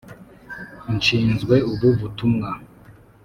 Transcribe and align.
nshinzwe 0.95 1.55
ubu 1.71 1.89
butumwa. 1.99 2.49